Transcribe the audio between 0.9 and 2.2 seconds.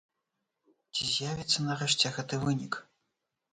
Ці з'явіцца нарэшце